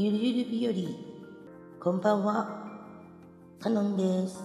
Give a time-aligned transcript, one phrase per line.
[0.00, 0.96] ゆるゆる日
[1.80, 1.84] 和。
[1.84, 2.70] こんばんは。
[3.58, 4.44] カノンです。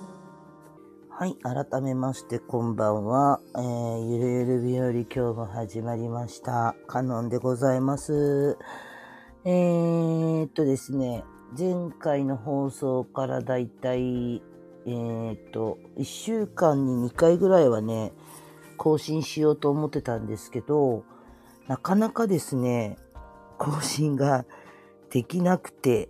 [1.11, 6.75] はい改めましてこんばんは、えー、ゆるゆる日和今日も始まりました。
[6.87, 8.57] カノンでございます。
[9.45, 11.23] えー、っとですね
[11.55, 14.41] 前回の放送からだいたい
[14.87, 18.11] えー、っと1週間に2回ぐらいはね
[18.77, 21.03] 更新しようと思ってたんですけど
[21.67, 22.97] なかなかですね
[23.59, 24.45] 更新が
[25.13, 26.09] できなくて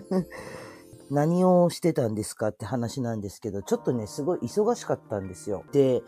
[1.10, 5.64] 何をしてたんですかって話なんですけど、ちょっとね、すごい忙しかったんですよ。
[5.72, 6.02] で、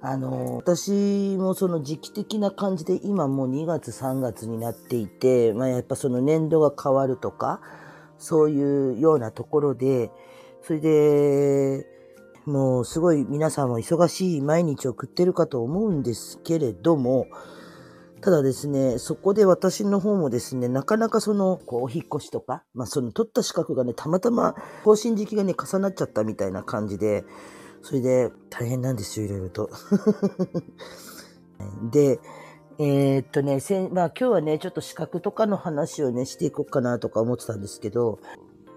[0.00, 7.60] あの、私もその時期的な感じで今もう2月3月になっていて、まあやっぱその年度が変わるとか、
[8.18, 10.10] そういうようなところで、
[10.62, 11.86] それで、
[12.44, 17.26] もうすごい皆さんも忙しい毎日を送ってるかと思うんですけれども、
[18.20, 27.24] ただですね、そこで私の方もですね、なかなかその、こう、お引越しとか、まあ、その取った資格がね、たまたま更新時期がね、重なっちゃったみたいな感じで、
[27.82, 29.70] それで大変なんですよ、いろいろと。
[31.92, 32.18] で、
[32.78, 38.18] えー、っとね、せまあ今日はね、ちょっと資格とかの話をね、していこうかなとか思ってたんですけど、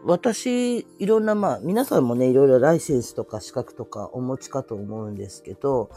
[0.06, 5.90] 私、いろんな、まあ、皆さんもね、いろいろライセンスとか資格とかお持ちかと思うんですけど、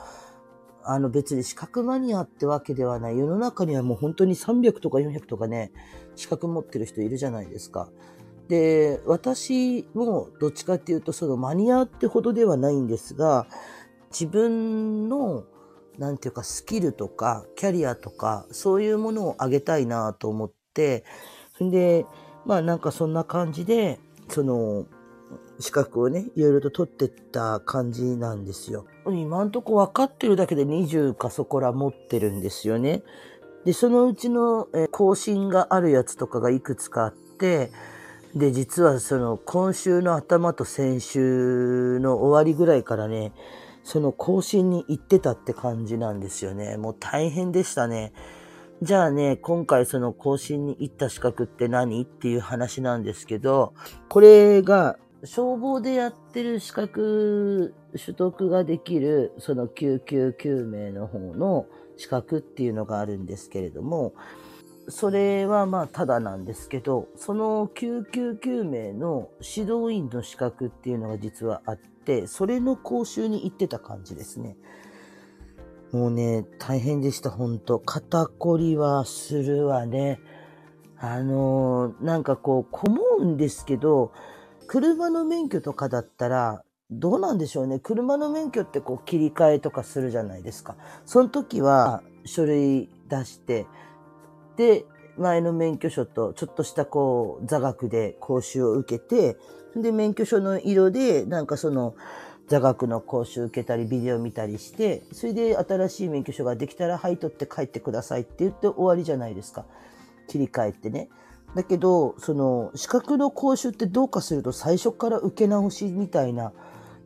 [0.85, 3.19] あの別に資格マニアってわけではない。
[3.19, 5.73] 世の中にはもう本当に300とか400とかね、
[6.17, 7.89] 資格持ってる人いるじゃないですか。
[8.49, 13.47] で、私もどっちかっていうとそのマニアってほどではないんですが、
[14.11, 15.45] 自分の
[15.99, 21.05] なんていうかスキルとかキャリアとかそういうものを上げたいなと思って、
[21.57, 22.07] それで、
[22.45, 24.87] まあなんかそんな感じで、その
[25.63, 28.85] 資格をね、いろいろと取ってった感じなんですよ。
[29.07, 33.03] 今んとこ分かってるだけで20かそこら持ってるんですよね。
[33.65, 37.71] で、そのうちの、え更新があるやつとかがいくつかあって、
[38.35, 43.33] で、実はその今週の頭と先週の終わりぐらいからね、
[43.85, 46.77] その更新に行ってたって感じなんですよね。
[46.77, 48.13] もう大変でしたね。
[48.81, 52.03] じゃあね、今回その更新に行った資格って何？
[52.03, 53.75] っていう話なんですけど、
[54.09, 61.67] これが消防でやってる資格取得ができる、その救急救命の方の
[61.97, 64.15] 資格っていうのがあるんですけれども、
[64.89, 74.57] それはまあただなんですけど、その救急救命の指導員の資格っていうのが実はあって、それの講習に行ってた感じですね。
[75.93, 77.79] もうね、大変でした、ほんと。
[77.79, 80.21] 肩こりはするわね。
[80.97, 84.13] あのー、なんかこう、思うんですけど、
[84.73, 87.79] 車の免許とかだったら、どうなんでしょうね。
[87.79, 90.77] 車の免許ってこう切り替えとかするじゃないですか。
[91.05, 93.67] その時は書類出して、
[94.57, 94.87] で、
[95.19, 99.37] 前の免許証とちょっとしたこう座学で講習を受けて、
[99.77, 101.95] で、免許証の色でなんかその
[102.49, 109.67] 座学の講習受けたりビデオ見たりして、それで新しい免許証ができたら、はい、取って帰ってくださいって言って終わりじゃないですか。
[110.29, 111.11] 切り替えてね。
[111.55, 116.53] だけど、その資格の講習ってどうかすると最初から受け直しみたいな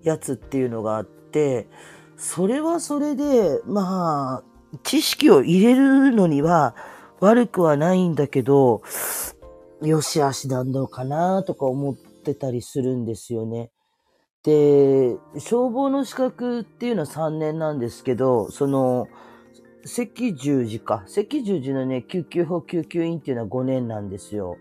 [0.02, 1.68] やつっていうのがあって、
[2.16, 6.74] それはそれで、まあ、知識を入れるのには
[7.20, 8.82] 悪くはないんだけど、
[9.82, 13.70] よしあしなんのかなとか思ってたりするんですよね。
[14.42, 19.08] で、消防の資格っていうのは3年なんですけど、その、
[19.86, 21.04] 赤十字か。
[21.06, 24.58] 赤十字のね、救急法救急員っていうのは5年なんですよ。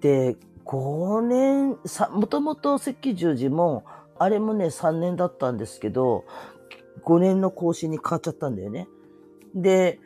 [0.00, 3.84] で、5年、さ、もともと赤十字も、
[4.18, 6.24] あれもね、3年だったんですけど、
[7.04, 8.86] 5年の更新に変わっちゃったんだよね。
[9.54, 9.98] で、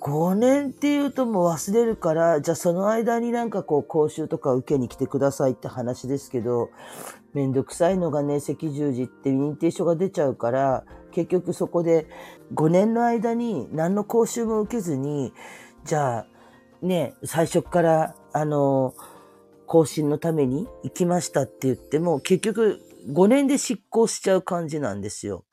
[0.00, 6.70] 5年って言うともう忘れるから、じゃあその間になんかこう講習とか受けに来てくださいって話ですけど、
[7.34, 10.84] めんどくさいのがね、赤十字って認定書が出ちゃうから、
[11.18, 12.06] 結局そこで
[12.54, 15.32] 5年の間に何の講習も受けずに、
[15.84, 16.26] じゃあ
[16.80, 18.94] ね、最初からあの、
[19.66, 25.44] 更新のために行きましたって言っても、結局5年で執行しちゃう感じなんですよ。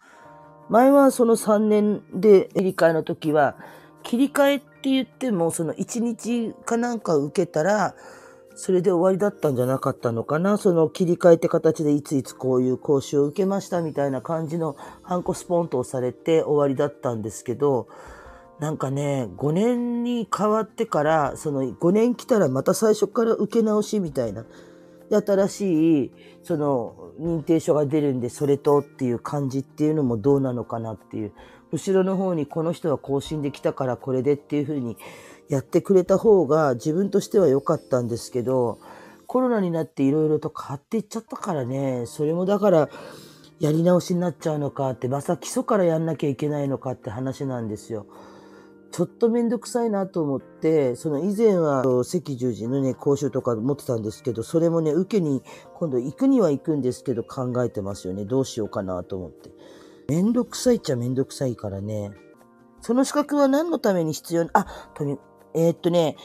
[0.69, 3.57] 前はその3年で切り替えの時は、
[4.03, 7.95] 切り替えって言っても、その1日かなんか受けたら、
[8.55, 10.57] それで終わりだったんじゃなかったのかな？
[10.57, 17.87] その切り替えって形でいついつこういう講習を受けましたみたいな感じのハンコスポンと押されて終わりだったんですけど、
[18.59, 24.45] なんかね、5年に変わってから、その5年来たらまた最初から受け直しみたいな。
[25.09, 26.11] で、新しい、
[26.41, 31.33] その認定書が出るんで、それとっていう感じっていうのもどうなのかなっていう。
[31.73, 34.95] 後ろの方にこの人は更新できたからこれでっていうふうに
[35.49, 38.79] やってくれた方が自分としては良かったんですけど、
[39.27, 42.89] コロナになっていろいろと変わっていっちゃったからね、それもだから
[43.59, 48.05] やり直しになっちゃうのかって、また基礎からやんなきゃいけないのかって話なんですよ。
[48.91, 55.43] ちょっとめんどくさいなと思って、その以前は赤十字のね、講習とか持ってたんですけど、それもね、受けに、
[55.73, 58.23] 今度行くには行くんですけど考えてますよね。
[58.23, 59.49] どうしようかなと思って。
[60.07, 62.11] めんどくさいっちゃめんどくさいからね。
[62.79, 64.47] その資格は何のために必要？
[64.53, 65.17] あ、とに、
[65.55, 66.17] えー、っとね、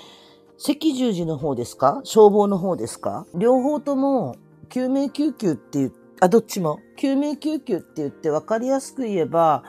[0.58, 2.00] 赤十字の方ですか？
[2.04, 3.26] 消防の方ですか？
[3.34, 4.36] 両方とも
[4.68, 6.80] 救命救急って言って、あ、どっちも？
[6.96, 9.62] 救命救急って言って分かりやすく言えば、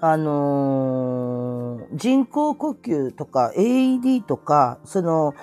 [0.00, 5.34] あのー、人工呼吸とか AED とか、その、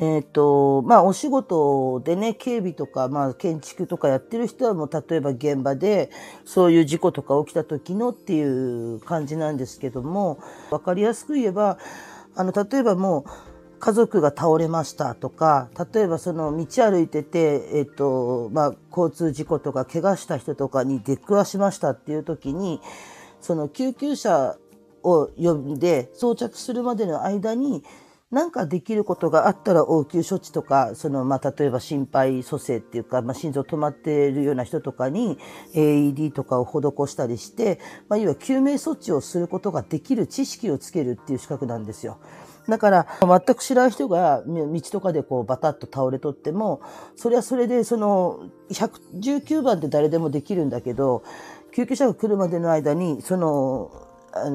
[0.00, 6.10] えっ、ー、と、まあ、お仕事でね、警備とか、まあ、建築とかやってる人はもう、例えば現場で、
[6.44, 10.38] そういう事故とか起きた時のっていう感じなんですけども、
[10.70, 11.78] わかりやすく言えば、
[12.34, 13.48] あの、例えばもう、
[13.80, 22.80] 家族が倒れましたとか、例えばその道歩いてて、えっ、と、まあ、交通事故とか怪我した人とかに出くわしましたっていう時に、
[23.40, 24.56] その救急車
[25.02, 27.84] を呼んで装着するまでの間に、
[28.30, 35.38] 何かできることがあったら応急処置とか、その、まあ、例えば心肺蘇生っていうか、まあ、心臓止まっているような人とかに
[35.74, 37.80] AED とかを施したりして、
[38.10, 42.18] まあ、要は救命措置をすることができる知識をつけるっていう資格なんですよ。
[42.68, 46.82] だから、全く知らん人が道とかでこうバタッと倒れとっても、
[47.16, 48.40] それはそれでその、
[48.70, 51.22] 119番って誰でもできるんだけど、
[51.74, 53.90] 救急車が来るまでの間に、その、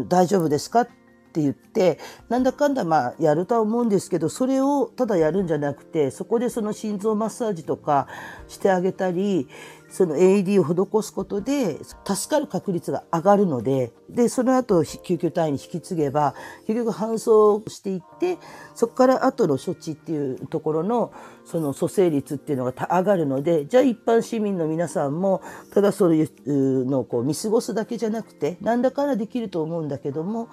[0.08, 0.81] 大丈夫ですか？
[0.81, 0.92] って
[1.33, 1.97] って言って、
[2.30, 8.07] なんだかんだまあやるとは思うんですけど、それをただやるんじゃなくて、そこでその心臓マッサージとか
[8.47, 9.47] してあげたり、
[9.89, 16.35] その AED を施すことで助かる確率が上がるので、で、その後救急隊員に引き継げば、
[16.68, 18.38] 結局搬送していって、
[18.75, 21.12] そこから後の処置っていうところの
[21.45, 25.41] その蘇生率っていうのが上がるので、じゃあ一般市民の皆さんも、
[25.74, 30.50] ただそういうのをこう見過ごすだけじゃなくて、何らかでできると思うんだけども、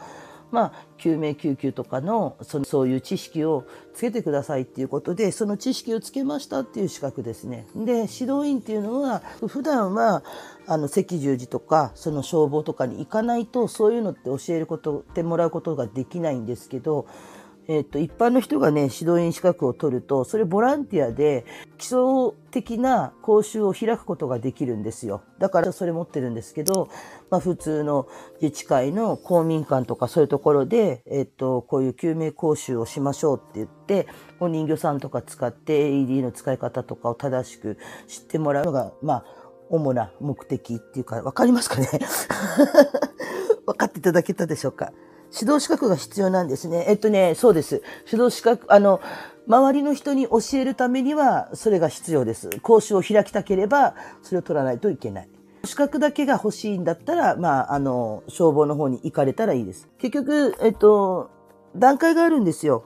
[0.52, 3.64] まあ、救命救急とかのそのそういう知識を
[3.94, 7.67] つけてくださいっていうことでその知識をつけましたっていう資格ですね。
[7.75, 10.23] で指導員っていうのは普段は
[10.67, 17.06] あの赤十字とかその消防とかに行かないとそういうのって教えることってもらうことができないんですけど
[17.68, 21.44] えっ、と、一般の人がね、指導員資格を取ると、それボランティアで
[21.78, 21.98] 基礎
[22.50, 25.22] 的な講習を開くことができるんですよ。
[25.38, 26.88] だからそれ持ってるんですけど、
[27.30, 28.08] まあ普通の
[28.40, 34.08] 自治会の公民館とかそういうところで、えっ、と、こういう救命講習をしましょうって言って、
[34.40, 37.78] お人形さんとか使って AED の使い方とかを正しく
[38.08, 39.24] 知ってもらうのが、まあ、
[39.68, 41.88] 主な目的っていうか、わかりますかね？
[43.66, 44.92] 分かっていただけたでしょうか？
[45.32, 46.84] 指導資格が必要なんですね。
[46.88, 47.82] えっとね、そうです。
[48.10, 49.00] 指導資格、あの、
[49.46, 52.50] 周りの人に教えるためには、それが必要です。
[52.62, 55.28] 講習を開きたければ、それを取らないといけない。
[55.64, 59.88] 資格だけが欲しいんだったら、まあ、あの、消防の方に行かれたらいいです。
[59.98, 61.30] 結局、えっと、
[61.76, 62.84] 段階があるんですよ。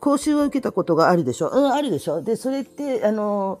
[0.00, 3.60] 講習を受けたことがあるでしょうん、あるでしょで、それって、あの、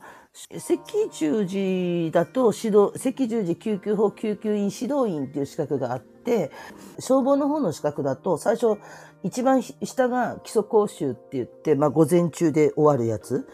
[0.54, 6.50] 赤十字だと指導、赤十字救急法救急員指導員っていう資格があって、
[6.98, 8.78] 消防の方の資格だと最初
[9.22, 13.48] 一番下が基礎講習って言って、まあ午前中で終わるやつ。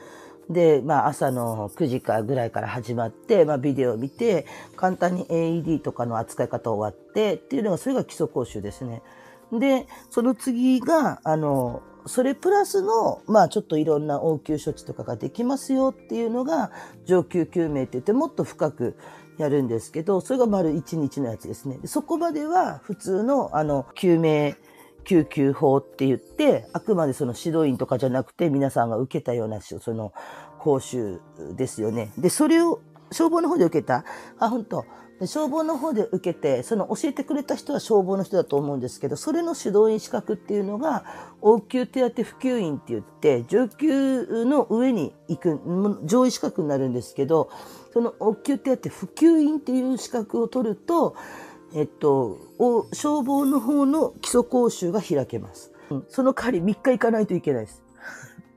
[0.51, 9.03] で、まあ朝の9時かぐらいから始まって、まあビデオを見て、簡単に AED とかの扱い方終わってっていうのが、それが基礎講習ですね。
[9.53, 16.71] で、その次が、あの、それプラスの、まあちょっといろんな応急処置とかができますよっていうのが
[17.05, 18.97] 上級救命って言ってもっと深く
[19.39, 21.79] やるんですけど、それが丸1日のやつですね。
[21.85, 24.57] そこまでは普通のあの救命
[25.05, 30.13] 救急法って言って、あくまでその指導員とかじゃなくて皆さんが受けたようなその
[30.59, 31.21] 講習
[31.57, 32.13] ですよね。
[32.19, 32.81] で、それを
[33.11, 34.05] 消防の方で受けた、
[34.39, 34.85] あ、本当
[35.23, 41.05] で消防の方で受けて、その教えてくれた人は消防の人だと思うんですけど、それの指導員資格っていうのが、
[41.41, 45.61] 応急手当普及員って言って、上級の上に行く、
[46.07, 47.51] 上位資格になるんですけど、
[47.93, 51.15] その応急手当普及員っていう資格を取ると、
[51.73, 52.41] えっと、
[52.93, 55.71] 消防の方の基礎講習が開けます。
[56.09, 57.85] その代わり3日行かないといけないです。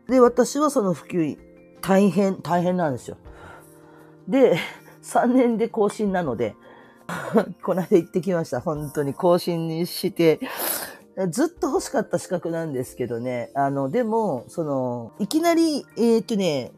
[0.09, 1.37] で、私はその普及員、
[1.81, 3.17] 大変、大変なんですよ。
[4.27, 4.57] で、
[5.05, 6.55] 3年で更新なので、
[7.63, 8.59] この間行ってきました。
[8.59, 10.39] 本当に更新にして、
[11.29, 13.51] ずっと欲しかった資格なんですけどね。
[13.53, 16.73] あの、でも、その、いきなり、えー、っとね、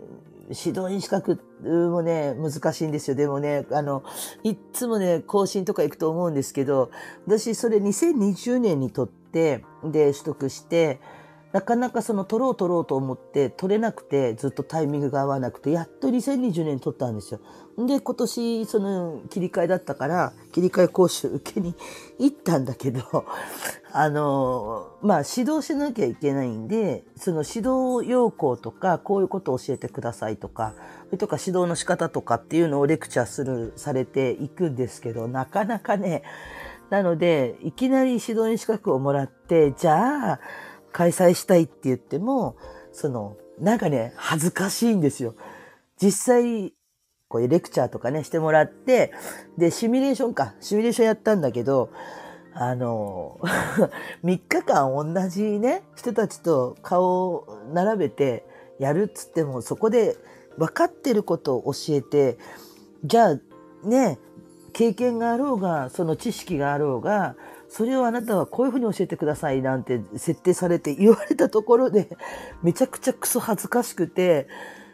[0.49, 3.15] 指導員資格もね、難しいんですよ。
[3.15, 4.03] でもね、あの、
[4.43, 6.91] いつもね、更新とか行くと思うんですけど、
[7.25, 10.99] 私それ2020年にとって、で、取得して、
[11.53, 17.39] なかなかその取ろう取ろうと思って取れなくてずっとタイミングが合わなくてやっと2020年取ったんですよ。
[17.77, 21.75] で今年その切り替えだったから切り替え講習受けに
[22.17, 23.01] 行ったんだけど
[23.93, 30.73] あのまあ指導しなきゃいけないんでその指導要項とかこういうことを教えてくださいとか
[31.05, 36.23] それとか指導の仕方とかっていうのをレクチャーするされていくんですけどなかなかね
[36.89, 40.39] なのでいきなり指導員資格をもらってじゃあ
[40.97, 42.57] 開催したいって言っても、
[42.91, 45.35] その、なんかね、恥ずかしいんですよ。
[46.01, 46.73] 実際、
[47.27, 49.13] こういうレクチャーとかね、してもらって、
[49.59, 51.91] で、シミュレーションか、シミュレーションやったんだけど、
[52.55, 53.39] あの、
[54.25, 58.43] 3日間同じね、人たちと顔を並べて
[58.79, 60.17] やるっつっても、そこで
[60.57, 62.39] 分かってることを教えて、
[63.03, 63.39] じゃあ
[63.87, 64.17] ね、
[64.73, 67.35] 経験があろうが、その知識があろうが、
[67.69, 72.17] それをあなたはこういうふうに教えてくださいなんて設定されて言われたところで、
[72.63, 74.47] めちゃくちゃクソ恥ずかしくて、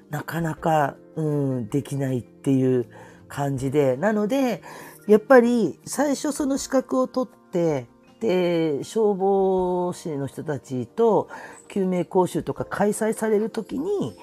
[0.09, 2.87] なかなか、うん、できないっていう
[3.27, 3.97] 感じで。
[3.97, 4.61] なので、
[5.07, 7.87] やっぱり最初その資格を取って、
[8.19, 11.29] で、消防士の人たちと
[11.67, 14.17] 救命講習とか開催されるときに、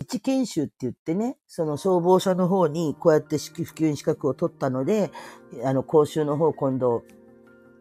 [0.00, 5.10] 一研修って言ってね、その消防車の方にこうやって普及資格を取ったので、
[5.64, 7.04] あの講習の方今度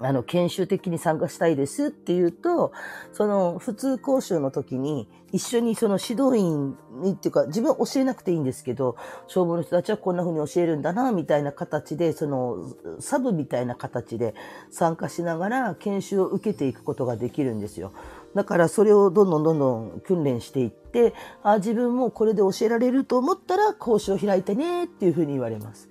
[0.03, 2.71] あの、研修的に参加したいですって言うと、
[3.13, 8.95] その普通講習の時に一緒にその指導員にっていうか自分は教えなくていいんですけど、
[9.27, 14.33] 消防の人たちはこんな風に教えるんだな、みたいな形で、そのサブみたいな形で
[14.69, 17.93] 参加しながら研修を受けていくことができるんですよ。
[18.33, 25.89] だからそれをどんどんどんどん訓練していって、あ自分もこれで教えられると思ったら講習を開いてねっていう風に言われます。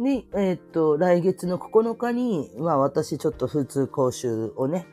[0.00, 4.86] で、えー、っと、来月の9日に、まあ私ちょっと普通講習をね、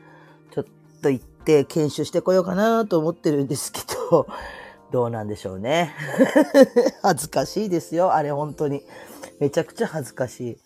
[0.50, 0.64] ちょっ
[1.02, 4.26] と行って研修してこようかなと思ってるんですけど、
[4.92, 5.94] どうなんでしょうね。
[7.00, 8.82] 恥ずかしいですよ、あれ本当に。
[9.40, 10.58] めちゃくちゃ恥ずかしい。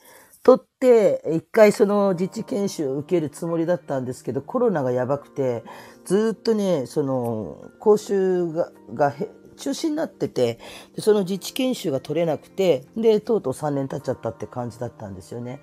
[0.42, 5.62] 取って、一回その自治研修を受けるつもりだったんですけど、コロナがやばくて、
[6.04, 9.14] ずっとね、その、講習が、が
[9.56, 10.58] 中止になってて
[10.98, 15.60] その自治研修が取れなくてでとうとう3年経っちゃったって感じだったんですよね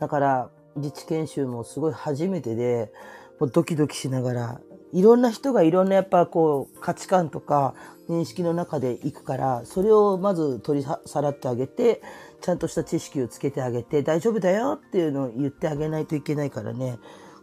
[0.00, 2.92] だから自治研修もすごい初めてで
[3.40, 4.60] もうドキドキしながら
[4.92, 7.74] いろんな人がいろんなやっぱこう価値観とか
[8.08, 12.00] 認識の中でいくからそれをまず取りさらってあげて
[12.40, 16.98] ちゃんとした知識をつけてあげて大丈夫だよっていうのを言ってあげないといけないからね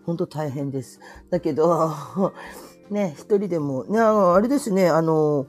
[0.06, 1.00] 本当大変です。
[1.30, 1.92] だけど
[2.90, 5.48] ね一人でもねあれですねあの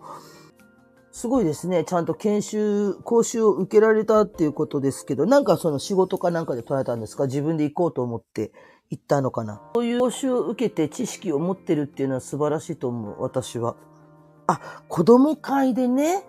[1.16, 1.84] すごいですね。
[1.84, 7.24] ちゃんと研修、講習を受けられたっていうことですけど、なんかその仕事かなんかで取られたんですか？
[7.24, 8.52] 自分で行こうと思って
[8.90, 9.62] 行ったのかな？
[9.76, 13.76] そういう講習を受けて知識を持ってるっていうのは素晴らしいと思う、私は。
[14.46, 16.22] あ、子供会でね？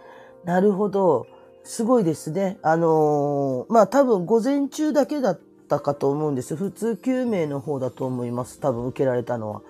[0.46, 1.28] なるほど。
[1.66, 2.58] すごいですね。
[2.62, 6.56] あのー、まあ多分午前中だけだったかと思うんです。
[6.56, 8.62] 普通救命の方だと思います。
[8.62, 9.62] 多分受けられたのは。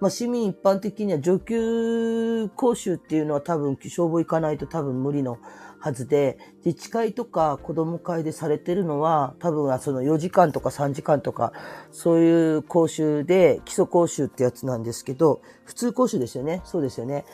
[0.00, 5.38] まあ、市民一般的には上級講習っていうのは多分消防行かないと多分無理の
[5.80, 11.52] はずで、自治会とか子ども会でされてるのは多分はその4時間とか3時間とか
[11.90, 16.62] そういう講習で基礎講習ってやつなんですけど、普通講習ですよね。
[16.64, 17.24] そうですよね。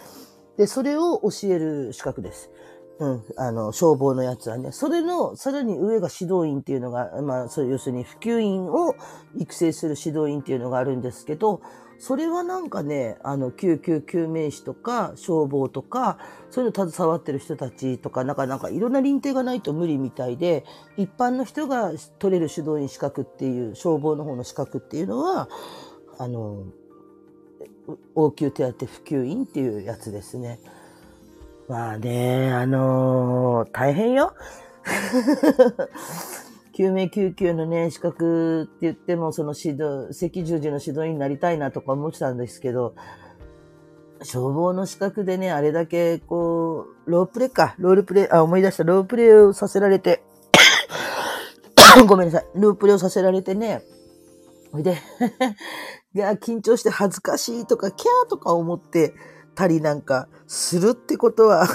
[0.56, 2.50] で、それを教える資格です。
[3.00, 4.70] うん、あの、消防のやつはね。
[4.70, 8.94] それの、さらに上が指導員っていうのが、まあ、そう要するに普及員を
[9.36, 11.60] 育成する指導員っていうのがあるんですけど、
[12.04, 16.18] それはなんかね、あの、救急救命士とか消防とか、
[16.50, 20.66] そういうの携わってる人たちとか、なかなかいろんな認定がないと無理みたいで、
[20.98, 25.48] 一般の人が取れる指導員資格っていう、消防の方の資格っていうのは、
[26.18, 26.64] あの、
[28.14, 30.60] 応急手当普及員っていうやつですね。
[31.68, 34.34] まあね、あのー、大変よ。
[36.76, 42.94] 救命救急のね、資格って言っても、その指導、赤十字の指導員になりたいなとか思ってたんですけど、
[44.22, 50.24] 消防の資格でね、あれだけ、こう、ロープレか、ロールプレイ、あ、思い出した、ロープレイをさせられて、
[52.08, 53.82] ごめんなさい、ロープレイをさせられてね、
[54.72, 54.98] ほいで、
[56.14, 59.14] いや、緊張して恥ずかしいとか、キャーとか思って
[59.54, 61.68] たりなんかするってことは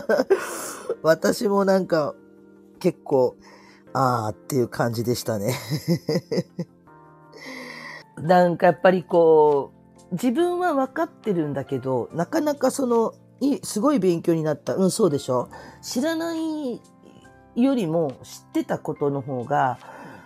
[1.02, 2.14] 私もなんか
[2.78, 3.36] 結構
[3.92, 5.54] あーっていう感じでしたね
[8.22, 9.72] なんかやっぱりこ
[10.10, 14.74] う、自分は分かってるんだけど、なかなかその、いすごい勉強になった。
[14.74, 15.48] うん、そうでしょ
[15.80, 16.80] 知らない
[17.54, 19.78] よりも知ってたことの方が、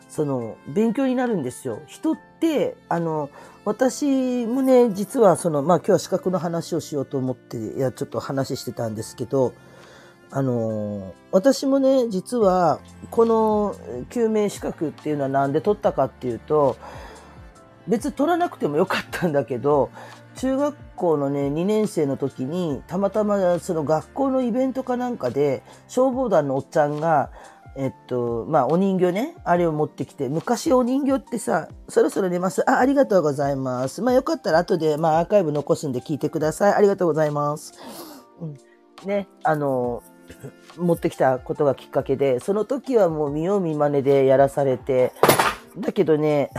[0.09, 1.81] その、勉強になるんですよ。
[1.87, 3.31] 人って、あの、
[3.64, 9.52] 私もね、実はその、まあ今日は資格の話をしようと思って、いや、ちょっと話してたんですけど、
[10.34, 13.76] あの、私もね、実は、この
[14.08, 16.76] 救命資格っていうのはなんで取ったかっていうと、
[17.86, 19.90] 別に取らなくてもよかったんだけど、
[20.36, 27.30] 中学校のね、2年生の時に、たまたまその学校のイベントかなんかで、消防団のおっちゃんが、
[27.76, 32.68] えっと、まあ、お人形ね、あれを持ってきて、昔お人形ってさ、そろそろ寝ます？
[32.70, 34.00] あ、ありがとうございます。
[34.00, 36.74] まあ、よかったら後で、まあ、アーカイブ残すんで聞いてください。
[36.74, 37.74] ありがとうございます。
[38.40, 38.54] うん、
[39.06, 40.02] ね、あの、
[40.76, 45.12] 持ってきたことがきっかけで、その時はもう見よう見まねでやらされて、
[45.78, 46.50] だけどね、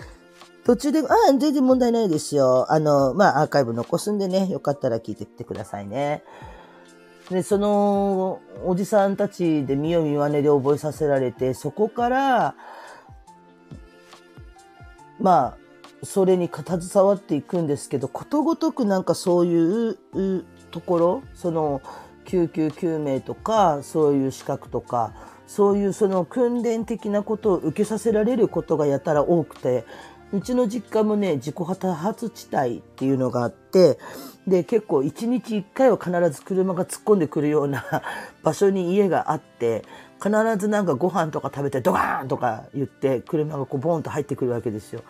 [0.64, 2.66] 途中で、ああ、全然問題ないですよ。
[2.70, 6.22] あの、まあ、アーカイブ残すんでね、よかったら聞いてきてくださいね。
[7.30, 12.54] で、その、おじさんたちで見よう見まねで覚えさせられて、そこから、
[15.18, 15.56] まあ、
[16.02, 19.98] それに携わっていくんですけど、ことごとくなんかそういう
[20.70, 21.80] ところ、その、
[22.28, 25.14] 救急救命とか、そういう資格とか、
[25.46, 29.86] そういうその訓練的なことを受けさせられることがやたら多くて、
[30.30, 33.98] うちの実家もね、自己多発地帯っていうのがあって、
[34.46, 37.82] で、結構一日一回は必ず車が突っ込んでくるような
[38.44, 39.84] 場所に家があって、
[40.22, 45.00] 必ずなんかご飯とか食べてドカーンとか言って車がこうボーンと入ってくるわけですよ。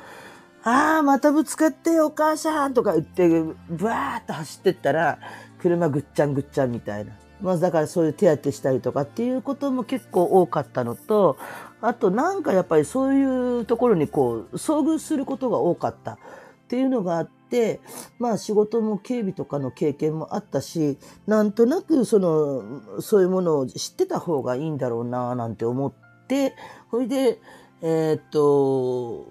[0.62, 5.18] ああ、またぶつかって、お母さんとか言って、ブワーッと走ってったら、
[5.60, 7.12] 車ぐっちゃんぐっちゃんみたいな。
[7.40, 11.36] まずだからそういう手当てしたりとかっていうことも結構多かったのと、
[11.80, 16.18] あとなんかやっぱりそういうところにこう遭遇することが多かったっ
[16.68, 17.80] ていうのがあって、
[18.18, 25.92] まあ仕事も警備とかの経験もあったし、なんとなくその、そういうものを知ってた方がいいんだろうななんて思っ
[26.26, 26.56] て、
[26.90, 27.40] ほいで、
[27.82, 29.26] えー、っと、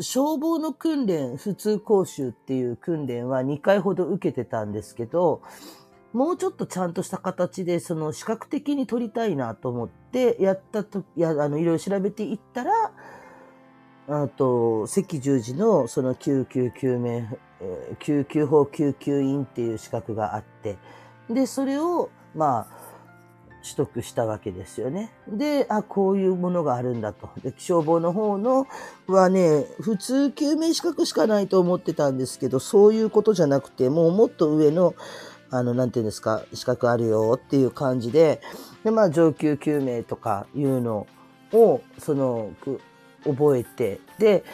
[0.00, 5.42] 消防の訓練、普通講習っていう訓練は2回ほど受けてたんですけど、
[6.12, 12.72] もうちょっとちゃんとした形で、その視覚的に撮りたいなと思って、やったと、や、あの、いろいろ調べていったら、
[14.08, 17.28] あと、赤十字のその救急救命、
[18.00, 20.78] 救急法救急員っていう資格があって、
[21.28, 22.79] で、それを、まあ、
[23.62, 25.12] 取得したわけですよね。
[25.28, 27.30] で、あ、こういうものがあるんだと。
[27.42, 28.66] で、消防の方の
[29.06, 34.94] はね、普通救命資格しかないと思ってたんですけど、そういうことじゃなくて、もうもっと上の、
[35.50, 38.40] あの、なんていうんですか、資格あるよっていう感じで、
[38.84, 41.06] で、まあ、上級救命とかいうの
[41.52, 42.52] を、その、
[43.24, 44.44] 覚えて、で、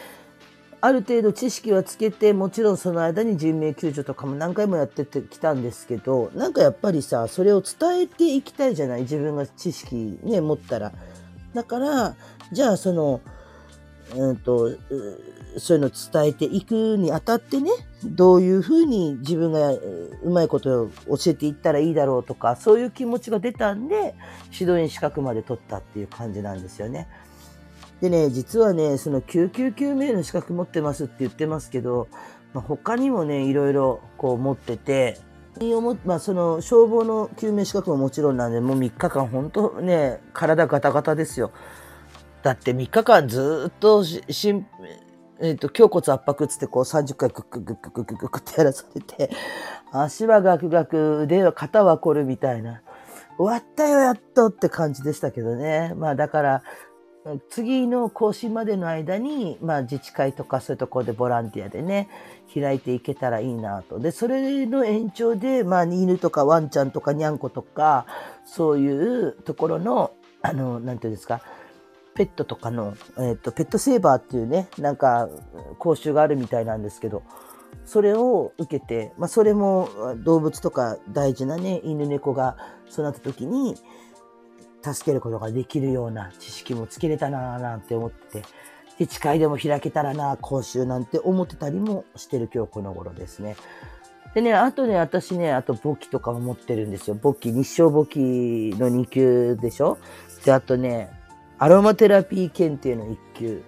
[0.79, 9.01] ある程度知識はつけて、もちろんその間に人命救助とかも何回もやっててきたんですけど、なんかやっぱりさ、それを伝えていきたいじゃない？
[9.01, 10.91] 自分が知識ね、持ったら。
[11.53, 12.15] だから、
[12.51, 13.21] じゃあその、
[14.15, 14.71] うんと、
[15.57, 17.71] そういうの伝えていくにあたってね、
[18.05, 24.13] どういうふうに自分がうまいことを教えていったらいいだろうとか、そういう気持ちが出たんで、
[24.57, 27.09] 指導員資格まで取ったっていう感じなんですよね。
[28.01, 32.07] でね、実はね、その救急救命の資格持ってますって言ってますけど、
[32.53, 35.17] まあ、他にもね、いろいろこう持ってて、
[36.05, 41.51] まあ、その消防の救命資格ももちろんなんで、もう3日間本当ね、体ガタガタですよ。
[42.43, 44.21] だって3日間ずっとし
[44.53, 44.67] ん、
[45.39, 49.31] えっ、ー、と、胸骨圧迫つってこう30回グッグッグッグッグッグッグッってやらされて、
[49.91, 52.81] 足はガクガク、腕は肩は凝るみたいな。
[53.37, 55.93] 終わったよ、やっとって感じでしたけどね。
[55.95, 56.63] まあだから、
[57.49, 62.09] 次の更新までの間に、まあ自治会とかそういうところでボランティアでね、
[62.53, 63.99] 開いていけたらいいなと。
[63.99, 68.05] で、それの延長で、まあ犬とかワンちゃんとかにゃんことか、
[68.45, 70.11] そういうところの、
[70.41, 71.41] あの、なんていうんですか、
[72.15, 75.29] ペットとかの、えっ、ー、と、ペットセーバーっていうね、なんか、
[75.77, 77.21] 講習があるみたいなんですけど、
[77.85, 82.57] それを受けて、まあ、それも動物とか大事なね、犬猫が
[82.91, 83.75] 育った時に、
[84.81, 88.47] 助けることができるような知識もつけれたなぁなんて思ってて、
[88.99, 93.55] 自治会でも開けたらな講習なんて思ってたりもしてる今日この頃ですね。
[94.33, 97.15] でね、あとね、私ね、あと簿記とかも持ってるんですよ。
[97.15, 98.19] 簿記、日照簿記
[98.77, 99.97] の2級でしょ？
[100.45, 101.11] で、あとね、
[101.57, 103.63] アロマテラピー検定の1級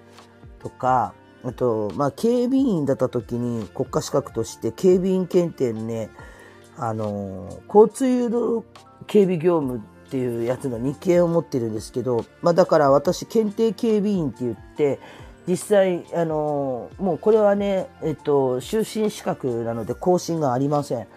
[0.60, 6.10] とか、あと、まあ、警備員だった時に国家資格として警備員検定のね、
[6.78, 8.64] あの、交通誘導
[9.08, 15.00] 警備業務っていうやつの2級を持ってるんですけど、まあ、だから私、検定警備員って言って、
[15.48, 21.08] 実際、あの、もうこれはね、えっと、終身資格なので更新がありません。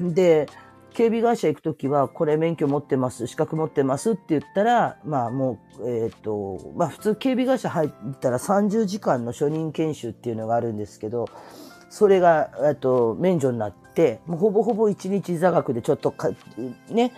[0.00, 0.48] で、
[0.92, 11.26] 警備会社行くときは、これ免許持ってます、資格持ってますって言ったら、まあもう、えっ、と、まあ普通警備会社入ったら30時間の初任研修っていうのがあるんですけど、
[11.90, 16.30] それが、えっと、免除になって、もうほぼほぼ1日座学でちょっとか、
[16.88, 17.12] ね、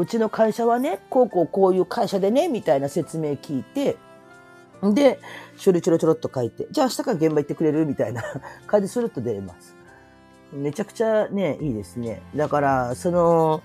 [0.00, 3.96] うちの会社はね、こうこうこういう会社でね、みたいな説明聞いて、
[4.82, 5.20] で、
[5.56, 7.86] 書類ちょろちょろっと書いて、じゃあ明日から現場行ってくれる？
[7.86, 8.22] みたいな
[8.66, 9.74] 感じすると出れます。
[10.52, 12.20] めちゃくちゃね、いいですね。
[12.36, 13.62] だから、その、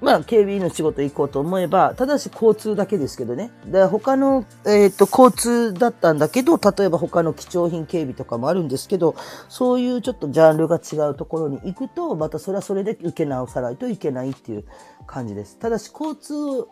[0.00, 3.50] まあ、警備員の仕事行こうと思えば、ただし交通だけですけどね。
[3.64, 9.14] で、他の、えっ、ー、と、交通だったんだけど、例えば他の貴重品警備とかもあるんですけど、
[9.48, 14.64] そういうちょっとジャンルが違うところに行くと、またそれはそれで受け直さないといけないっていう
[15.06, 15.58] 感じです。
[15.58, 16.68] ただし交通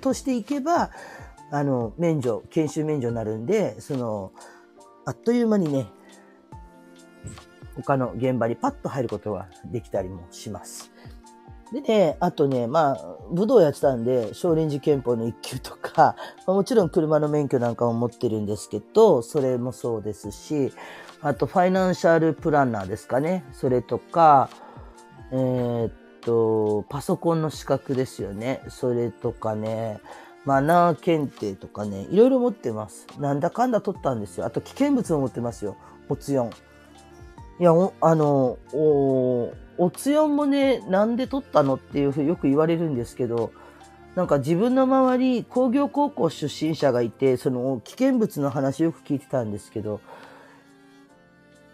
[0.00, 0.90] として行けば、
[1.50, 4.32] あの、免除、研修免除になるんで、その、
[5.04, 5.88] あっという間にね、
[7.76, 10.91] 他の現場にパッと入ることができたりもします。
[11.72, 20.72] でね、あとね、まあ、武道やってたんで、少林寺拳法の一級とか、 まあ、もちろん車の免許なんかも持ってるんですけど、それもそうですし、
[21.22, 23.44] あと、ファイナンシャルプランナーですかね。
[23.52, 24.50] それとか、
[25.30, 28.62] えー、っと、パソコンの資格ですよね。
[28.68, 30.00] それとかね、
[30.44, 33.06] マナー検定とかね、いろいろ持ってます。
[33.18, 34.44] なんだかんだ取ったんですよ。
[34.44, 35.76] あと、危険物も持ってますよ。
[36.08, 36.50] オツ4。
[37.60, 43.52] いや、あの、お、おつよんもね、なんで取ったのっていうふうよく言われるんですけど、
[44.14, 50.00] なんか自分の周り、工業高校出身者がいて、その危険物の話よく聞いてたんですけど、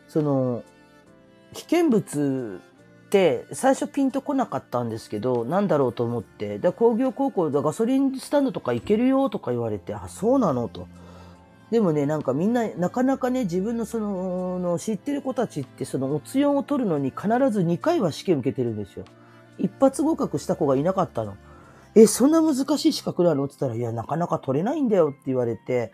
[0.09, 0.62] その、
[1.53, 2.61] 危険物
[3.07, 10.88] って最初ピンとこなかったんですけど、なんだろうと思って、で工業高校でガソリンスタンドとか行けるよとか言われて、あ、そうなのと。
[11.71, 19.05] でもね、なんかみんな、なかなかね、自分のその、の知ってる子たちって、その、おつよんを取るのに必ず2回は試験受けてるんですよ。
[19.59, 21.37] 一発合格した子がいなかったの。
[21.95, 23.45] え、そんな難しい資格なの？
[23.45, 25.93] って言ったら、いや、なかなか取れないんだよって言われて、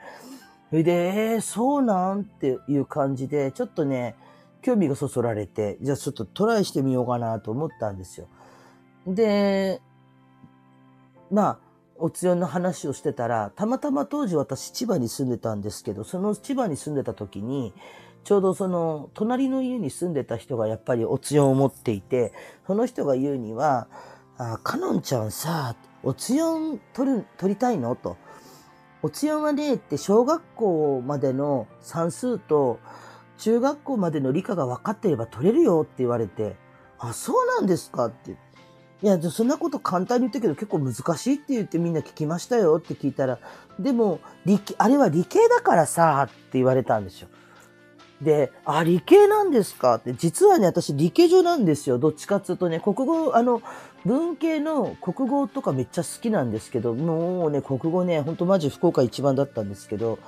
[0.71, 2.21] それで、えー、そうなん？
[2.21, 4.15] っていう感じで、ちょっとね、
[4.63, 8.29] 興味がそそられて、じゃあちょっとトライしてみようかなと思ったんですよ。
[9.07, 9.81] で、
[11.31, 11.59] まあ、
[11.97, 17.73] おつよの話をしてたら、たまたま当時私千葉に住んでたんですけど、その千葉に住んでた時に、
[18.25, 22.33] ちょうどその隣の家に住んでた人がやっぱりおつよを持っていて、
[22.67, 23.87] その人が言うには、
[24.39, 27.95] あ、かのんちゃんさ、おつよん取る、取りたいの？
[27.97, 28.17] と。
[29.03, 32.81] おつよんはね、って小学校までの算数と
[33.39, 36.57] 中学校までの理科が分かってれば取れるよって言われて、
[36.99, 38.44] あ、そうなんですかって言って。
[39.05, 43.39] いや、そんなこと簡単に言ったけど結構難しいって言ってみんな聞きましたよって聞いたら、
[43.79, 47.29] でも、理系、あれは理系だからさ、って言われたんですよ。
[48.23, 49.97] で、あ、理系なんですか？
[49.97, 51.99] って、実はね、私理系上なんですよ。
[51.99, 53.61] どっちかっていうとね、国語、あの、
[54.07, 60.19] 文系の国語とかめっちゃ好きなんですけど、もうね、国語ね、ほんとマジ福岡一番だったんですけど、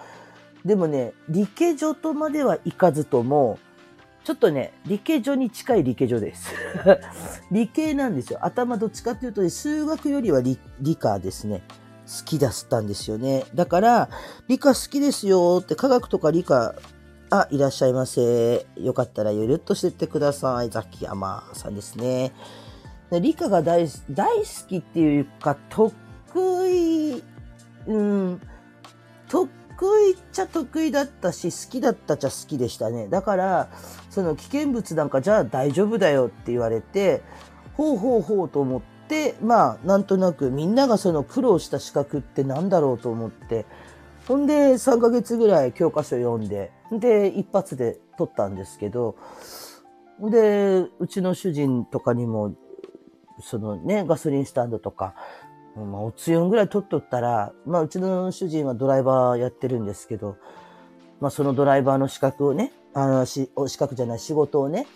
[0.67, 3.59] でもね、理系上とまではいかずとも、
[4.27, 6.53] ちょっとね、理系上に近い理系上です。
[7.53, 8.41] 理系なんですよ。
[8.43, 11.63] 頭どっちかっていうと、ね、数学よりは理理科ですね。
[12.09, 13.45] 好きだったんですよね。
[13.55, 14.09] だから、
[14.49, 16.75] 理科好きですよって科学とか理科、
[17.31, 18.67] あ、いらっしゃいませ。
[18.75, 20.71] よかったらゆるっとしてってください。
[20.71, 22.33] ザキヤマさんですね。
[23.13, 25.95] 理科が大大好きっていうか、得
[26.69, 27.23] 意、
[27.87, 28.41] うん、
[29.29, 29.49] 得
[29.85, 33.09] 意っちゃ得意だったし、好きだったっちゃ好きでしたね。
[33.09, 33.69] だから、
[34.11, 37.23] その危険物なんかじゃあ大丈夫だよって言われて、
[37.75, 43.67] ほうほうほうと思って、まあ、なんとなくみんながその苦労した資格ってなんだろうと思って、
[44.27, 49.17] ほんで3ヶ月ぐらい教科書読んで、で、一発で取ったんですけど、
[50.21, 52.55] で、うちの主人とかにも、
[53.41, 55.15] そのね、ガソリンスタンドとか、
[55.85, 60.37] まあ、おつよんぐらい取っとったら、まあ、うちの主人はドライバーやってるんですけど、
[61.21, 64.87] まあ、そのドライバーの資格をね、あの、資格じゃない仕事をね、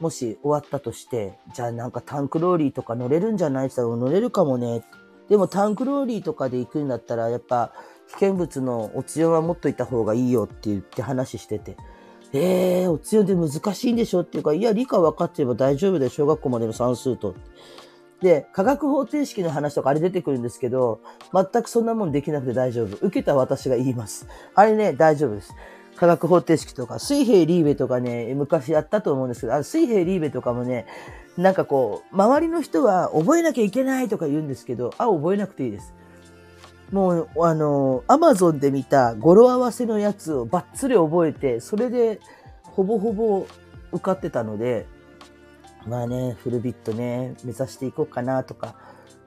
[0.00, 3.66] もし終わったとして、じゃあなんかタンクローリーとか乗れるんじゃない？
[3.66, 4.82] って言ったら乗れるかもね。
[5.28, 7.72] でもタンクローリーとかで行くんだったら、やっぱ
[8.08, 11.76] 危険物のおつよは持っといた方がいいよって言って話してて。
[12.32, 14.22] ええー、おつよで難しいんでしょ？
[14.22, 17.36] っていうか、いや、理科分かってれば大丈夫で、小学校までの算数と。
[18.24, 21.02] で、化学方程式の話とかあれ出てくるんですけど、
[21.34, 22.96] 全くそんなもんできなくて大丈夫。
[22.96, 24.26] 受けた私が言います。
[24.54, 25.52] あれね、大丈夫です。
[25.94, 30.86] 化学方程式とか、水平リーベとかね、昔やったと思うんですけど、あ水平リーベとかもね、
[31.36, 35.92] なんかこう、周りの人は覚えなきゃいけないとか言うんですけど、あ、覚えなくていいです。
[36.92, 42.20] もう、あの、アマゾンで見た語呂合わせのやつをバッツリ覚えて、それで
[42.62, 43.46] ほぼほぼ
[43.92, 44.86] 受かってたので、
[45.86, 48.74] まあね、フルビットね、目指していこうかなとか、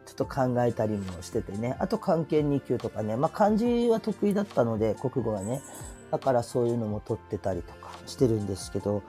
[0.05, 1.75] ちょっと考えたりもしててね。
[1.79, 3.15] あと、関係2級とかね。
[3.15, 5.61] まあ、漢字は得意だったので、国語はね。
[6.11, 9.03] だからそういうのも取ってたりとかしてるんですけど、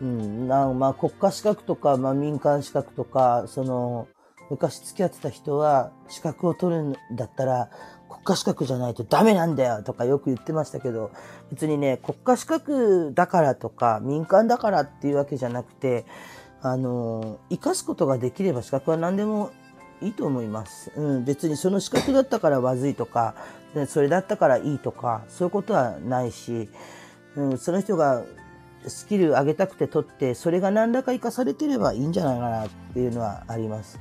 [0.00, 4.08] うん、なまあ、国家資格とか、まあ、民間資格とか、その、
[4.50, 7.70] 昔付き合ってた人は資格を取るんだったら
[8.08, 11.10] 国家資格じゃないとダメなんだよとかよく言ってましたけど、
[11.50, 16.06] 別にね、国家資格だからとか民間だからっていうわけじゃなくて、
[16.62, 19.50] あの、生かすことができれば資格は何でも
[20.00, 20.92] いいと思います。
[20.96, 23.34] うん、別にその資格だったからまずいとか、
[23.86, 26.68] それだったからいいとか、そういうことはないし、
[27.36, 28.24] うん、その人が
[28.86, 34.00] スキル上げたくて取って、それが何らか生かされてればいいんじゃないかなっていうのはあります。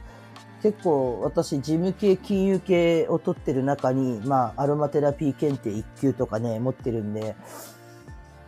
[0.63, 7.35] 結構私事務系金融系を取ってる中に、まあアロマテラピー検定1級とかね、持ってるんで、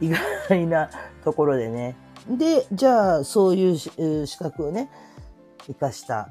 [0.02, 0.90] 意外な
[1.24, 1.96] ところでね。
[2.30, 3.78] で、じゃあそういう
[4.28, 4.90] 資格をね、
[5.68, 6.30] 活かした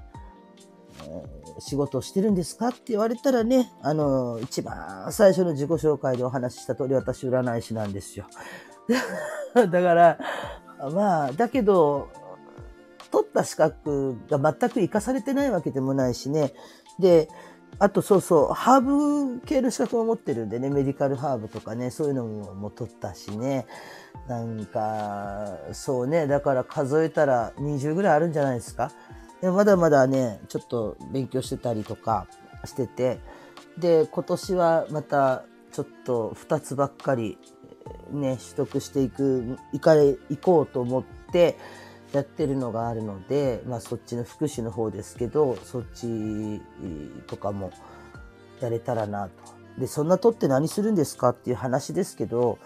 [1.58, 8.26] 仕事をしてるんですかって言われたらね、あの、一番最初の自己紹介でお話しした通り私占い師なんですよ。
[9.54, 10.18] だから、
[10.92, 12.08] まあ、だけど、
[13.11, 16.52] 取った資格が全く活かされてないわけでもないしね。
[16.98, 17.28] で、
[17.81, 23.66] あとそうそう、ハーブ系の資格を持ってるんでね、メディカルハーブとかね、そういうのも取ったしね。
[24.26, 28.90] なんか、そうね、だから数えたら20ぐらいあるんじゃないですか。
[29.40, 32.26] でまだまだね、ちょっと勉強してたりとか
[32.64, 33.20] してて、
[33.78, 37.38] で、今年はまたちょっと2つばっかり
[38.11, 41.57] ね、取得していく、いかれ、行こうと思って
[42.12, 46.61] やってるのがあるので、まあそっちの福祉の方ですけど、そっち
[47.27, 47.71] とかも
[48.61, 49.31] やれたらなと。
[49.79, 52.59] で、そんな取って何するんですかっていう話ですけど、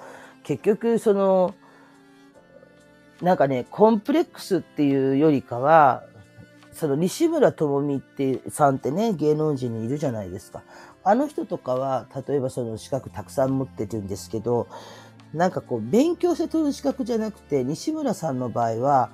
[0.45, 1.55] 結局その、
[3.21, 6.05] なんかね、コンプレックスっていうよりかは、
[6.73, 10.63] その西村智美ってさんってね、芸能人にいるじゃないですか。
[11.05, 14.69] あの人とかは、例えばその資格たくさん持ってるんですけど、
[15.35, 19.11] なんかこう、勉強して取る資格じゃなくて、西村さんの場合は、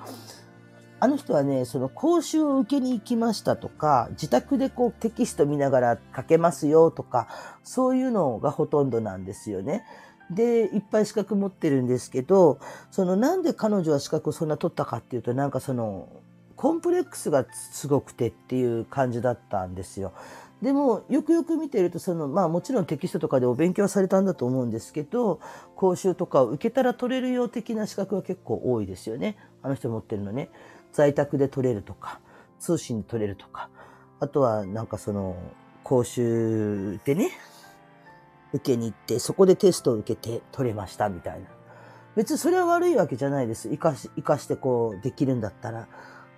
[1.00, 7.28] あの人はね、その講習を受けに行きましたとか、自宅でこうテキスト見ながら書けますよとか、
[7.62, 9.84] そういうのがほとんどなんですよね。
[10.30, 12.58] で、いっぱい資格持ってるんですけど、
[12.90, 16.08] そのなんで彼女は資格をそんな取ったかっていうと、なんかその、
[16.56, 20.12] コンプレックスがすごくてっていう感じだったんですよ。
[20.62, 25.40] でも、よくよく見てると、その、まあもちろんテキストとかでお勉強されたんだと思うんですけど、
[25.76, 29.36] 講習とかを受けたら取れるよう的な資格は結構多いですよね。
[29.62, 30.50] あの人持ってるのね。
[30.92, 32.20] 在宅で取れるとか、
[32.58, 33.70] 通信で取れるとか、
[34.18, 35.36] あとはなんかその、
[35.84, 37.30] 講習でね、
[38.52, 41.46] 受けに行って、そこでテストを受けて取れましたみたいな。
[42.16, 43.68] 別にそれは悪いわけじゃないです。
[43.68, 45.86] 生かし、生かしてこうできるんだったら。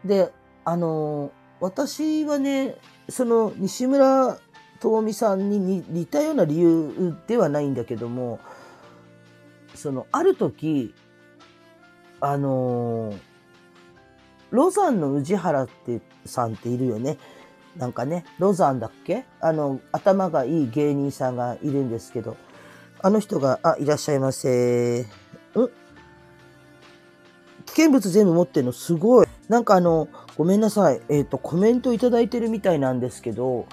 [0.05, 0.31] で、
[0.65, 2.77] あの、私はね、
[3.09, 4.39] その西村
[4.81, 8.41] 智美さんに似たような理由ではないんだけども、
[9.75, 10.95] その、ある時、
[12.21, 13.15] あの、
[14.51, 17.19] ロザンの宇治原ってさんっているよね。
[17.77, 19.25] なんかね、ロザンだっけ？
[19.41, 22.37] あの、頭がいい芸人さんがいるんですけど、
[23.01, 25.03] あの人が、あ、いらっしゃいませ。
[25.03, 25.07] ん？
[27.71, 29.29] 危険物全部持ってるのすごい。
[29.49, 31.01] なんかあの、ごめんなさい。
[31.09, 33.67] えっ、ー、と、コメントいただいてるみたいなんですけど、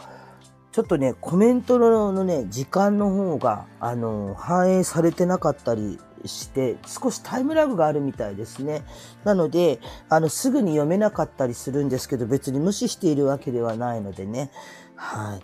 [0.71, 8.83] ちょっとね、コメントのね、時間の方が、あの、反映されてなかったりして、少しタイムラグがあるみたいですね。
[9.23, 9.79] なので、
[10.09, 14.51] あの、すぐに読めなかったりするんですけど、別に無視しているわけではないのでね。
[14.95, 15.39] はい。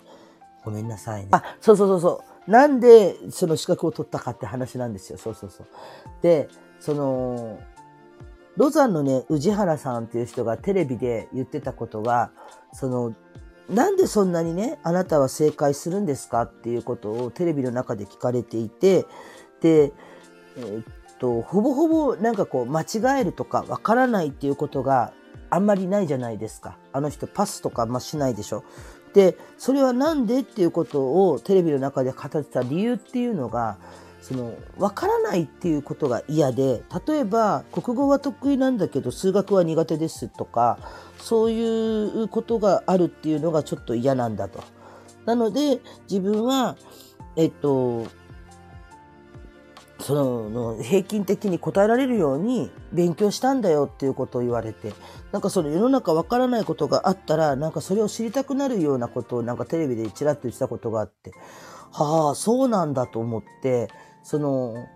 [0.64, 1.28] ごめんなさいね。
[1.32, 2.50] あ、そうそうそうそう。
[2.50, 5.18] なんで、その資格を取ったかって話なんですよ。
[5.18, 5.66] そうそうそう。
[6.22, 7.58] で、その、
[8.56, 12.30] ロザンのね、宇治原さんっていう人がテレビで言ってたことは、
[12.72, 13.14] その、
[13.68, 19.06] なんでそんなにね、あなたは正解するんですかっていうことをテレビの中で聞かれていて、
[19.60, 19.92] で、
[20.56, 20.84] えー、っ
[21.18, 25.12] と、ほぼほぼなんかこう間違えるとかわからないっていうことが
[25.50, 26.76] あんまりないじゃないですか。
[26.92, 28.64] あの人パスとかあましないでしょ。
[29.14, 33.78] で、それはなんでっていうことをテレビの中で語ってた理由っていうのが、
[34.24, 40.78] その、わからないっていうことが嫌で、例えば、国語は得意なんだけど、数学は苦手ですとか、
[41.18, 44.64] そういうことがあるっていうのがちょっと嫌なんだと。
[45.26, 45.78] なので、
[46.10, 46.76] 自分は、
[47.36, 48.06] えっと、
[50.00, 54.94] その、平均的に答えられるように勉強したんだよっていうことを言われて、
[55.32, 61.32] なんかその世の中わからないことがあったら、なんかそれを知りたくなるようなことをなんかテレビでちらっと言ってたことがあって、
[61.94, 63.88] はあ、そうなんだと思って、
[64.24, 64.88] その、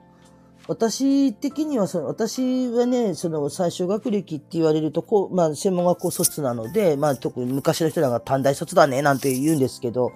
[0.67, 10.13] 私的にはその、私はね、その最小学歴って言われると、こう、まあ専門学校卒なので、まあ特に昔の人らが短大卒だねなんて言うんですけど、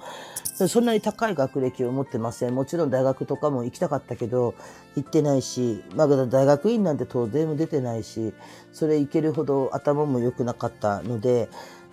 [0.69, 2.55] そんなに高い学歴を持ってません。
[2.55, 4.55] もちろん大学とかも行きたかったけど、
[4.97, 8.35] 行ってないし、まあ大学院なんて当然も出てないし、
[8.73, 11.49] それ行けるほど頭も良くなかったので、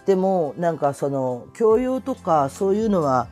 [0.06, 3.28] でもなんかその教養とかそういうのは、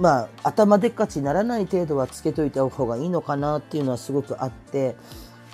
[0.00, 4.96] まあ、頭でっかちにならない程度はつけといた方がいいのかなっていうのはすごくあって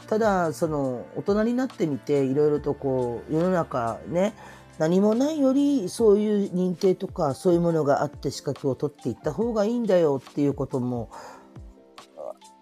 [0.08, 4.34] ただその大人になってみていろいろとこう世の中ね
[4.78, 11.10] 何もないよりそういう認定とかそういうものがあって資格を取っていった方がいいんだよっていうことも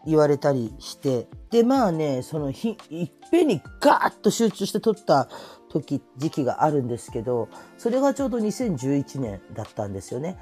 [0.07, 5.29] 言われたりしてでまあねそのひいっぺんにガーッと集中して取った
[5.69, 10.39] 時時期があるんですけどそれがちょうど2011年だったんですよね。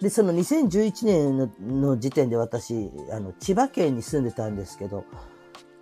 [0.00, 5.04] で、その2011年の時点で私、あの、千葉県に住んでたんですけど、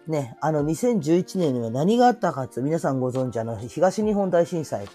[0.06, 4.86] ね、あの2011年には何があったかって皆さんご存知あの東日本大震災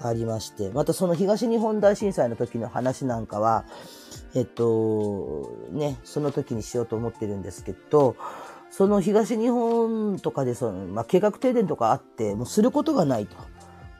[0.00, 3.64] がありまして、またその東日本大震災の時の話なんかは、
[4.34, 8.16] えっと、ね、その時にしようと思ってるんですけど、
[8.70, 13.36] その東日本とかでその、まあ、計画停電とかあって、もうすることがないと。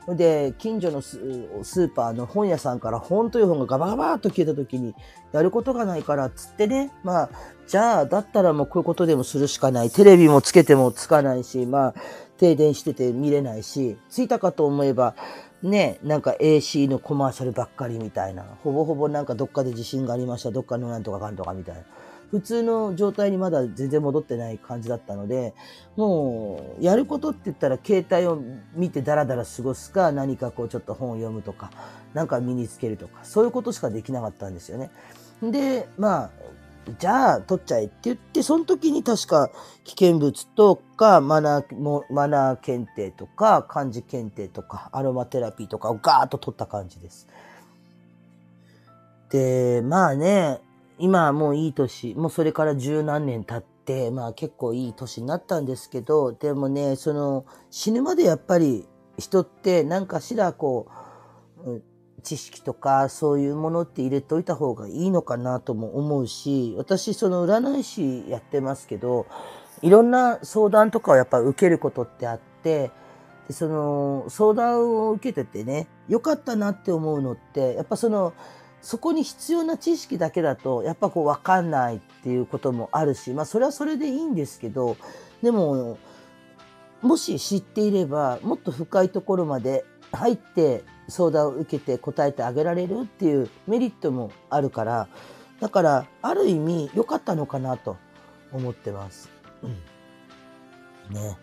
[0.09, 4.93] で、近所のスーパーの本屋さんから本という本がガバガバっと消えた時に、
[5.31, 7.29] やることがないからっつってね、まあ、
[7.67, 9.89] じゃあ、だったらもうこういうことでもするしかない。
[9.89, 11.93] テレビもつけてもつかないし、まあ、
[12.37, 15.15] 停電してて見れないし、ついたかと思えば、
[15.61, 18.43] ね、なんか AC のコマーシャルばっかりみたいな。
[18.63, 20.51] ほぼほぼなんかどっかで地震がありました。
[20.51, 21.81] どっかのなんとかかんとかみたいな。
[22.33, 25.53] 普通の状態にまだ全然戻ってない感じだったので、
[25.95, 28.41] もう、やることって言ったら携帯を
[28.73, 31.69] 見てダラダラ過ごすか、何かこうちょっと本を読むとか、
[32.15, 34.89] なんか身につけるとか、そういうことしかできなかったんですよね。
[35.43, 36.29] で、まあ、
[36.97, 39.51] じゃあ取っちゃえって言って、その時に確か
[39.83, 47.27] 危険物とかマナー、もマナー検定とか漢字検定とかアロマテラピーとかをガーッと取った感じです。
[49.29, 50.61] で、まあね、
[50.99, 60.87] 今はもういい年、もうそれから十何年経って、まあ結構いい年になったんですけど、でもね、その死ぬまでやっぱり人って何かしらこ
[61.65, 61.81] う、
[62.21, 69.25] 知識とかそういうものって入れといた方がいいのかなとも思うし、私その占い師やってますけど、
[69.81, 72.91] いろんな相談とかをやっぱ受けることってあって、
[73.49, 78.33] その相談を受けててね、良かったなって思うのって、やっぱその
[78.83, 84.97] そこに必要な知識だけだと、やっぱこう分かんないっていうこともあるし、まあそれはそれでいいんですけど、
[85.41, 85.97] でも、
[87.01, 95.07] もし知っていれば、もっと深いところまで入って相談を受けて答えてあげられるっていうメリットもあるから、
[95.61, 97.95] だからある意味良かったのかなと
[98.51, 99.29] 思ってます。
[99.61, 101.37] うん、ね。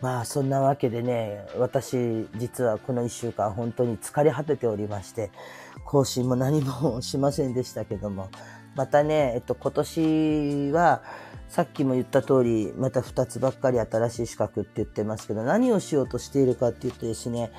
[0.00, 5.30] まあそんなわけでね、私実はこの一週間本当に疲れ果てておりまして、
[5.84, 8.28] 更新も何もしませんでしたけども、
[8.76, 11.02] またね、えっと今年は
[11.48, 17.50] さっきも言った通り、また2つばっかり新しい資格って言ってますけど、何をしようとしているかって言ってですね、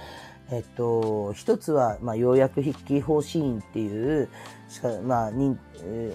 [0.52, 4.30] えっと、一つは、まあ、要約筆記法師員っていう、
[4.68, 5.58] しか、まあ、に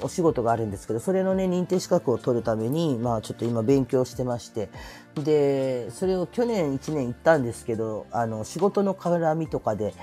[0.02, 4.70] お仕事があるんですけど、それのね、認定資格を取るために、まあ、ちょっと今勉強してまして、
[5.16, 9.94] で、それを去年1年行ったんですけど、あの、仕事の絡みとかで、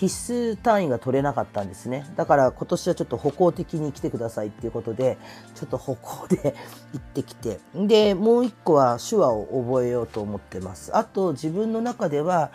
[0.00, 2.10] 必須単位が取れなかったんですね。
[2.16, 5.18] だから今年はちょっと歩行的に来てくださいっていうことで、
[5.54, 6.54] ちょっと歩行で
[6.94, 7.60] 行ってきて。
[7.74, 10.96] で、もう一個は手話を覚えようと思ってます。
[10.96, 12.50] あと自分の中では、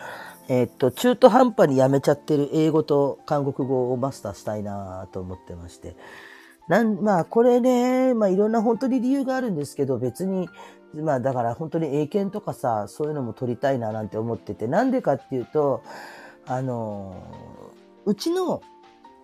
[0.48, 5.96] えっと、中途半端にやめちゃってる英語と韓国語をマスターしたいなと思ってまして。
[6.68, 10.48] なん、まあ、これね、まあ、いろんな本当に理由があるんですけど、別に、
[10.94, 15.82] まあ、だから本当に英検とかさ、そういうのも取りたいななんて思ってて、なんでかっていうと、
[16.46, 17.22] あの、
[18.04, 18.62] うちの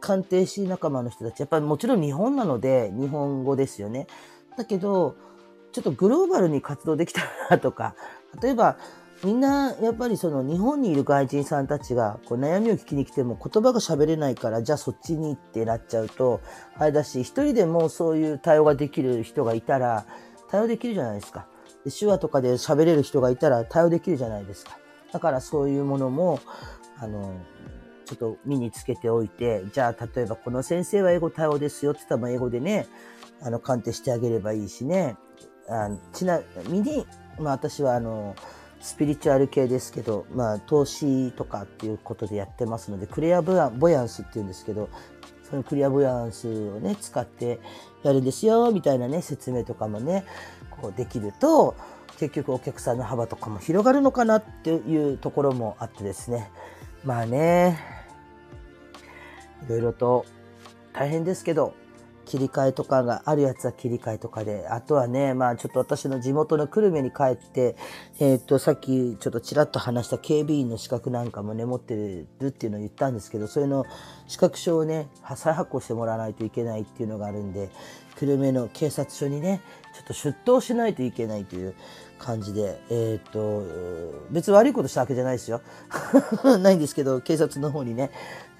[0.01, 4.09] 鑑定士仲間の人たち、やっぱりもちろん日本なので、日本語ですよね。
[4.57, 5.15] だけど、
[5.71, 7.95] ちょっとグローバルに活動できたらなとか、
[8.43, 8.77] 例えば、
[9.25, 16.41] みんなやっぱりその日本にいる外人さんたちがこう悩みを聞きに来ても言葉が喋れないからじゃあそっちにってなっちゃうと
[16.77, 20.07] あれだし一人でもそういう対応ができる人がいたら
[20.51, 21.47] 対応できるじゃないですか。
[21.99, 24.79] 手話とかで喋れる人がいたら対応できるじゃないですか。
[25.12, 26.41] だからそういうものも
[26.99, 27.35] あの
[28.05, 32.87] ちょっと身につけておいてじゃあ例えばこの先生は英語対応ですよって言ったら英語でね
[33.41, 35.16] あの鑑定してあげればいいしね
[35.68, 37.07] あちなみに、
[37.39, 38.37] まあ、私はあの
[38.83, 44.89] スピリチュアル系ですけど、まあ、投資とかっていうことでやってますので、クリアボヤンスっていうんですけど、
[45.49, 47.61] そのクリアボヤンスをね、使って
[48.03, 50.24] やるんですよ、みたいなね、説明とかもね、
[50.70, 51.76] こうできると、
[52.18, 56.51] 結局お客さんの幅とかも広がるのかなっていうところもあってですね。
[57.05, 57.78] まあね、
[59.64, 60.24] いろいろと
[60.93, 61.74] 大変ですけど、
[62.33, 67.76] 切り替えとかがあるやつは切り替えとかで、あとはね、まあちょっと私の地元の久留米に帰って、
[68.20, 73.85] えっ、ー、と、さっきちょっとちらっと話した警備員の資格なんかもね、持ってるっていうのを言ったんですけど、それの
[74.28, 77.68] 資格証をね、再発行してもらわないといけないっていうのがあるんで、
[78.18, 79.61] 久留米の警察署にね、
[79.95, 81.74] ちょっと出頭しないといけないという
[82.18, 85.61] 感じで、えっ、ー、と、別に悪いことしたわけじゃないですよ。
[86.61, 88.11] ないんですけど、警察の方にね、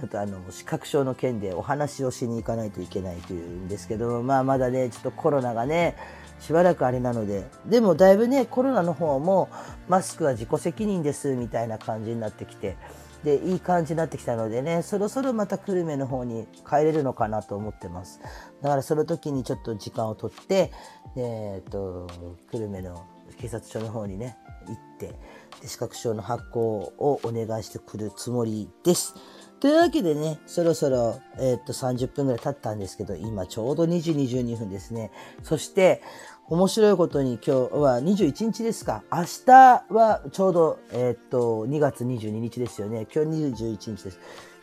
[0.03, 5.97] ちょっとあの、資格証の件でお話をしに行かないといけないというんですけど、まあまだね、ちょっとコロナがね、
[6.41, 9.49] しばらくあれなので、でもだいぶね、コロナの方も
[9.89, 12.77] マスクは自己責任ですみたいな感じになってきて、
[13.23, 18.21] で、いい感じになってきたのでね、そろそろまた久留米の方に帰れるのかなと思ってます。
[18.61, 20.73] だからその時にちょっと時間をとって、
[21.15, 22.09] えっ、と、
[22.51, 23.07] 久留米の
[23.39, 24.37] 警察署の方にね、
[24.67, 25.15] 行って、
[25.61, 29.15] で資格証の発行をお願いしてくるつもりです。
[29.63, 35.13] というわけでね、そろそろ、えー、っと、30分ぐらい経ったんですけど、今ちょうど2時22分ですね。
[35.45, 36.03] そして、
[36.49, 39.05] 面白いことに今日は21日ですか。
[39.13, 39.53] 明日
[39.89, 43.07] はちょうど、えー、っと、2月22日ですよね。
[43.15, 44.19] 今日21日です。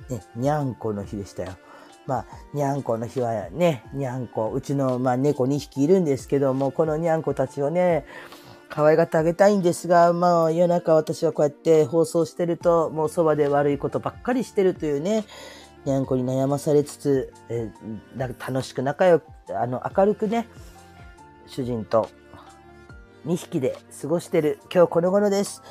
[0.09, 1.53] ね、にゃんこの日でしたよ。
[2.05, 8.05] まあ、にゃんこの日はね、にゃんこ、うちの、まあ、猫2匹いるんですけども、このにゃんこたちをね、
[8.69, 15.25] 可愛がってあげたいんですが、まあ夜中私はこうやって放送してると、もうそばで悪いことばっかりしてるというね、
[15.85, 20.47] にゃんこに悩まされつつ、えー、楽しく仲良く、あの、明るくね、
[21.47, 22.09] 主人と
[23.25, 25.63] 2匹で過ごしてる今日この頃です。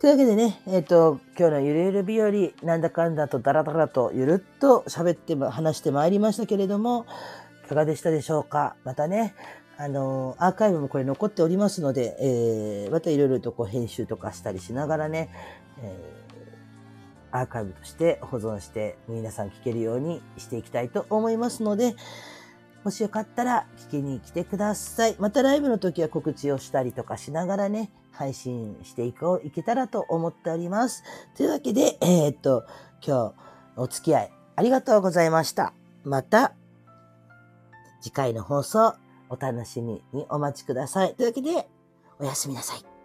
[0.00, 2.30] というわけでね、えっ、ー、と、今日のゆるゆる日和、
[2.66, 7.04] なんだかんだとダラダラとゆるっと喋っても話してまいりましたけれども、
[7.64, 8.76] いかがでしたでしょうか？
[8.84, 9.34] またね、
[9.80, 15.30] あの、アーカイブもこれ残っておりますので、えー、またいろいろとこう編集とかしたりしながらね、
[15.80, 21.94] えー、アーカイブとして保存して皆さん聞けるようにしていきたいと思いますので、
[22.82, 25.14] もしよかったら聞きに来てください。
[25.20, 31.04] またライブの時は告知をしたりとかしながらね、配信していこう、いけたらと思っております。
[31.36, 32.64] というわけで、えー、っと、
[33.00, 33.32] 今
[33.76, 35.72] 日お付き合いありがとうございました。
[36.02, 36.52] また
[38.00, 38.94] 次回の放送
[39.30, 41.14] お楽しみにお待ちください。
[41.14, 41.68] というわけで、
[42.18, 42.97] おやすみなさい。